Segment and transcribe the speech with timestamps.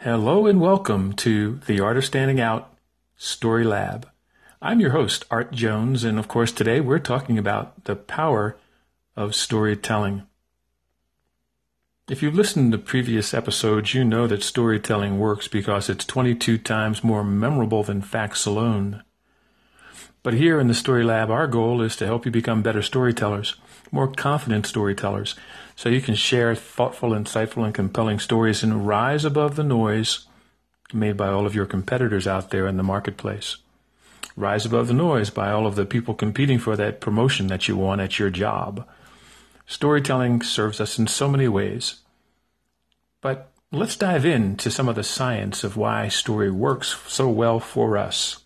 [0.00, 2.70] Hello and welcome to the Art of Standing Out
[3.16, 4.06] Story Lab.
[4.60, 8.58] I'm your host, Art Jones, and of course, today we're talking about the power
[9.16, 10.24] of storytelling.
[12.08, 17.02] If you've listened to previous episodes, you know that storytelling works because it's 22 times
[17.02, 19.02] more memorable than facts alone.
[20.22, 23.56] But here in the Story Lab, our goal is to help you become better storytellers,
[23.92, 25.34] more confident storytellers,
[25.74, 30.26] so you can share thoughtful, insightful, and compelling stories and rise above the noise
[30.92, 33.56] made by all of your competitors out there in the marketplace.
[34.36, 37.76] Rise above the noise by all of the people competing for that promotion that you
[37.76, 38.86] want at your job.
[39.66, 41.96] Storytelling serves us in so many ways.
[43.20, 47.96] But let's dive into some of the science of why story works so well for
[47.96, 48.44] us.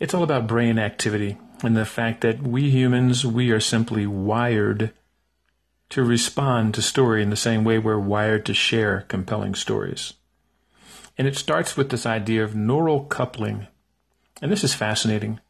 [0.00, 4.92] It's all about brain activity and the fact that we humans, we are simply wired
[5.90, 10.14] to respond to story in the same way we're wired to share compelling stories.
[11.18, 13.66] And it starts with this idea of neural coupling.
[14.40, 15.40] And this is fascinating.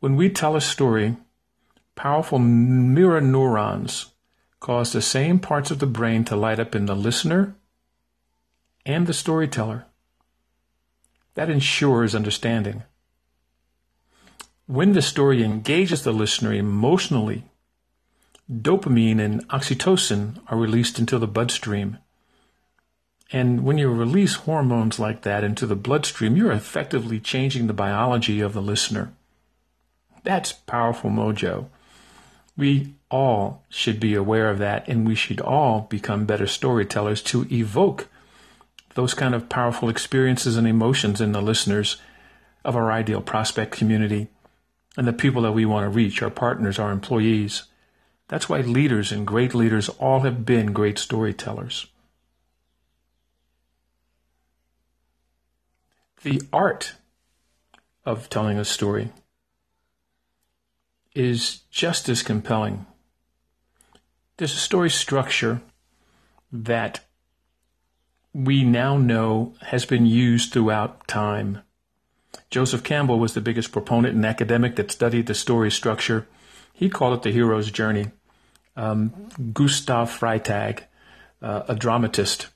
[0.00, 1.16] When we tell a story,
[1.94, 4.06] powerful mirror neurons
[4.58, 7.54] cause the same parts of the brain to light up in the listener
[8.84, 9.86] and the storyteller.
[11.34, 12.82] That ensures understanding.
[14.70, 17.42] When the story engages the listener emotionally,
[18.48, 21.98] dopamine and oxytocin are released into the bloodstream.
[23.32, 28.40] And when you release hormones like that into the bloodstream, you're effectively changing the biology
[28.40, 29.12] of the listener.
[30.22, 31.66] That's powerful mojo.
[32.56, 37.44] We all should be aware of that, and we should all become better storytellers to
[37.52, 38.06] evoke
[38.94, 41.96] those kind of powerful experiences and emotions in the listeners
[42.64, 44.28] of our ideal prospect community
[44.96, 47.64] and the people that we want to reach, our partners, our employees.
[48.28, 51.86] That's why leaders and great leaders all have been great storytellers.
[56.22, 56.94] The art
[58.04, 59.10] of telling a story
[61.14, 62.86] is just as compelling.
[64.36, 65.60] There's a story structure
[66.52, 67.00] that
[68.32, 71.62] we now know has been used throughout time.
[72.50, 76.26] Joseph Campbell was the biggest proponent and academic that studied the story structure.
[76.72, 78.10] He called it the hero's journey.
[78.76, 80.84] Um, Gustav Freytag,
[81.42, 82.48] uh, a dramatist,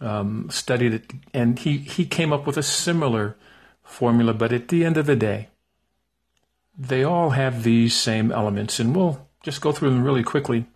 [0.00, 3.36] um, studied it, and he, he came up with a similar
[3.82, 5.48] formula, but at the end of the day,
[6.78, 10.66] they all have these same elements, and we'll just go through them really quickly.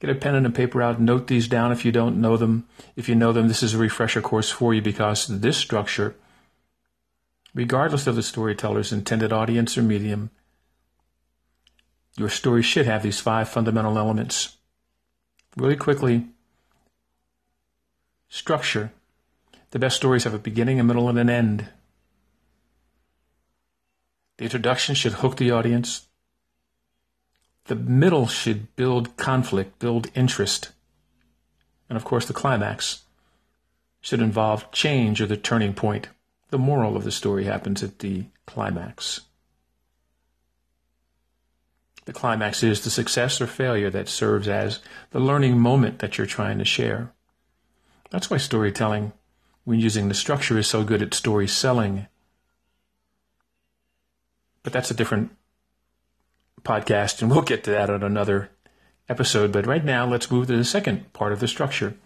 [0.00, 2.68] Get a pen and a paper out, note these down if you don't know them.
[2.94, 6.14] If you know them, this is a refresher course for you because this structure,
[7.54, 10.30] regardless of the storyteller's intended audience or medium,
[12.16, 14.56] your story should have these five fundamental elements.
[15.56, 16.26] Really quickly,
[18.28, 18.92] structure.
[19.70, 21.68] The best stories have a beginning, a middle, and an end.
[24.36, 26.06] The introduction should hook the audience.
[27.66, 30.70] The middle should build conflict, build interest.
[31.88, 33.04] And of course, the climax
[34.00, 36.08] should involve change or the turning point.
[36.54, 39.22] The moral of the story happens at the climax.
[42.04, 44.78] The climax is the success or failure that serves as
[45.10, 47.10] the learning moment that you're trying to share.
[48.10, 49.14] That's why storytelling,
[49.64, 52.06] when using the structure, is so good at story selling
[54.62, 55.32] but that's a different
[56.62, 58.52] podcast, and we'll get to that on another
[59.08, 59.50] episode.
[59.50, 61.96] But right now, let's move to the second part of the structure.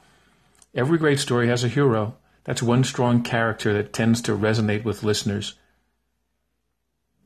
[0.74, 2.16] Every great story has a hero.
[2.48, 5.52] That's one strong character that tends to resonate with listeners.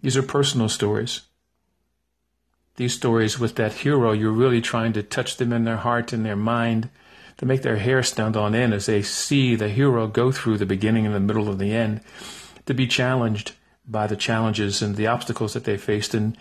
[0.00, 1.20] These are personal stories.
[2.74, 6.26] These stories with that hero, you're really trying to touch them in their heart and
[6.26, 6.90] their mind
[7.36, 10.66] to make their hair stand on end as they see the hero go through the
[10.66, 12.00] beginning and the middle and the end,
[12.66, 13.52] to be challenged
[13.86, 16.36] by the challenges and the obstacles that they faced, and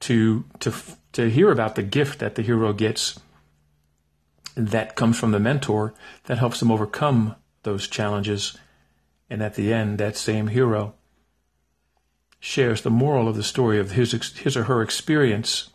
[0.00, 0.72] to to
[1.12, 3.20] to hear about the gift that the hero gets
[4.54, 5.92] that comes from the mentor
[6.24, 8.56] that helps them overcome those challenges,
[9.30, 10.94] and at the end, that same hero
[12.40, 15.70] shares the moral of the story of his his or her experience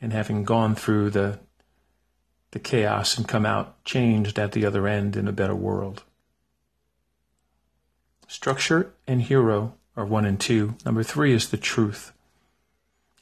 [0.00, 1.38] and having gone through the
[2.50, 6.04] the chaos and come out changed at the other end in a better world.
[8.28, 10.76] Structure and hero are one and two.
[10.84, 12.12] Number three is the truth.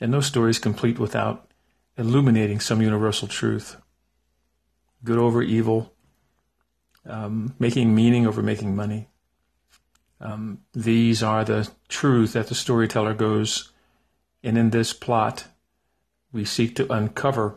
[0.00, 1.50] And no story is complete without
[1.96, 3.76] illuminating some universal truth.
[5.04, 5.92] Good over evil,
[7.06, 9.08] um, making meaning over making money.
[10.20, 13.72] Um, these are the truths that the storyteller goes,
[14.42, 15.46] and in this plot,
[16.32, 17.56] we seek to uncover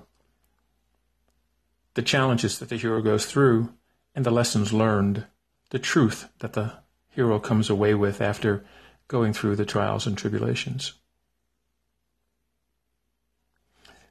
[1.93, 3.73] the challenges that the hero goes through,
[4.15, 5.25] and the lessons learned,
[5.69, 6.73] the truth that the
[7.09, 8.65] hero comes away with after
[9.07, 10.93] going through the trials and tribulations.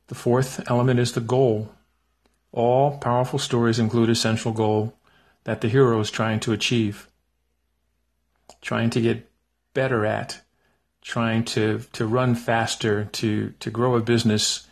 [0.06, 1.72] The fourth element is the goal.
[2.52, 4.94] All powerful stories include a central goal
[5.44, 7.08] that the hero is trying to achieve,
[8.60, 9.30] trying to get
[9.74, 10.40] better at,
[11.02, 14.66] trying to, to run faster, to, to grow a business,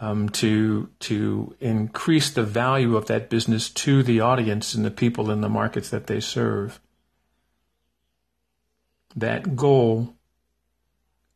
[0.00, 5.30] um, to, to increase the value of that business to the audience and the people
[5.30, 6.78] in the markets that they serve.
[9.16, 10.14] That goal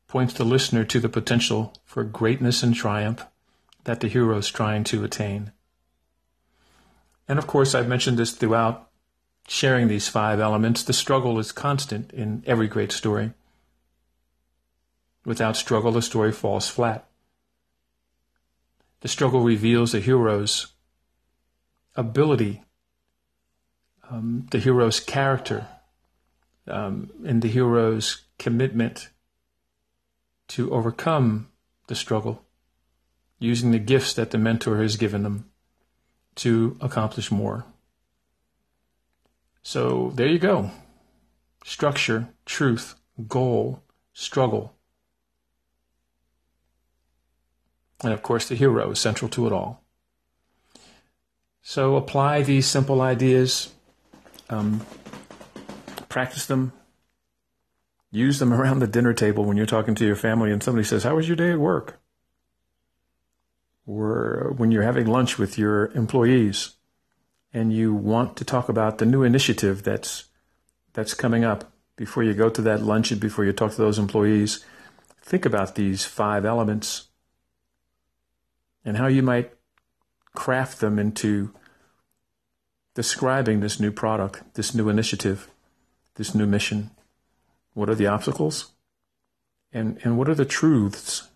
[0.07, 3.25] points the listener to the potential for greatness and triumph
[3.85, 5.51] that the hero is trying to attain.
[7.33, 8.91] And of course, I've mentioned this throughout
[9.49, 10.83] sharing these five elements.
[10.83, 13.33] The struggle is constant in every great story.
[15.25, 17.09] Without struggle, the story falls flat.
[19.01, 20.75] The struggle reveals the hero's
[21.97, 22.65] ability,
[24.11, 25.67] um, the hero's character,
[26.69, 29.09] um, and the hero's commitment
[30.49, 31.49] to overcome
[31.87, 32.45] the struggle
[33.39, 35.47] using the gifts that the mentor has given them
[36.37, 37.65] to accomplish more.
[39.63, 40.71] So there you go.
[41.65, 42.95] Structure, truth,
[43.29, 43.83] goal,
[44.13, 44.75] struggle.
[48.03, 49.85] And of course, the hero is central to it all.
[51.63, 53.73] So apply these simple ideas,
[54.51, 54.85] um,
[56.09, 56.73] practice them,
[58.11, 61.05] use them around the dinner table when you're talking to your family and somebody says,
[61.05, 62.02] How was your day at work?
[63.87, 66.77] Or when you're having lunch with your employees
[67.53, 70.25] and you want to talk about the new initiative that's
[70.93, 73.99] that's coming up before you go to that lunch and before you talk to those
[73.99, 74.65] employees,
[75.23, 77.09] think about these five elements
[78.85, 79.53] and how you might
[80.35, 81.55] craft them into
[82.95, 85.49] describing this new product, this new initiative,
[86.17, 86.91] this new mission.
[87.75, 88.73] What are the obstacles?
[89.73, 91.29] And, and what are the truths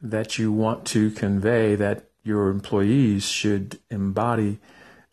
[0.00, 4.58] that you want to convey that your employees should embody,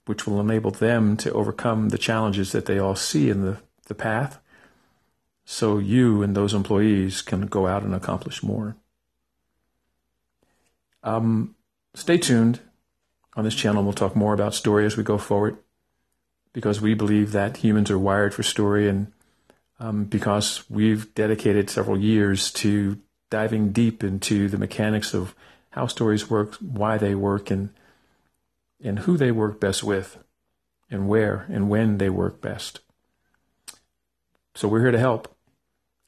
[0.06, 3.96] which will enable them to overcome the challenges that they all see in the, the
[3.96, 4.40] path?
[5.46, 8.76] So you and those employees can go out and accomplish more.
[11.04, 11.56] Um,
[11.94, 12.60] stay tuned
[13.36, 13.84] on this channel.
[13.84, 15.58] We'll talk more about story as we go forward
[16.54, 19.12] because we believe that humans are wired for story and
[19.80, 23.00] um, because we've dedicated several years to
[23.34, 25.34] diving deep into the mechanics of
[25.72, 27.72] how stories work, why they work, and
[28.84, 30.20] and who they work best with,
[30.92, 32.82] and where and when they work best.
[34.54, 35.36] So we're here to help.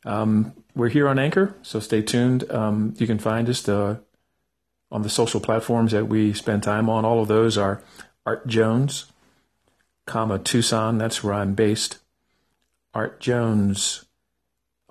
[0.05, 2.51] Um, we're here on Anchor, so stay tuned.
[2.51, 3.97] Um, you can find us uh,
[4.91, 7.05] on the social platforms that we spend time on.
[7.05, 7.81] All of those are
[8.23, 9.11] Art Jones,
[10.05, 10.99] comma Tucson.
[10.99, 11.97] That's where I'm based.
[12.93, 14.05] Art Jones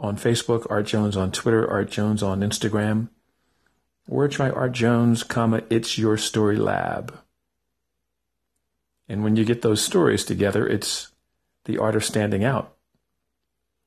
[0.04, 3.08] on Facebook, Art Jones on Twitter, Art Jones on Instagram.
[4.06, 7.18] Or try Art Jones, comma It's Your Story Lab.
[9.08, 11.10] And when you get those stories together, it's
[11.64, 12.74] the art of standing out.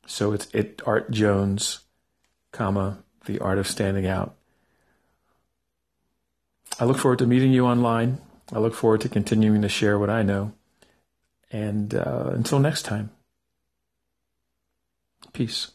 [0.07, 1.81] So it's it Art Jones,
[2.51, 4.35] comma the art of standing out.
[6.79, 8.19] I look forward to meeting you online.
[8.51, 10.53] I look forward to continuing to share what I know.
[11.51, 13.11] And uh, until next time.
[15.33, 15.71] Peace.